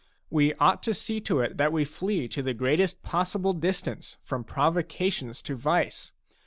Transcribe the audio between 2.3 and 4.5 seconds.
the greatest possible distance from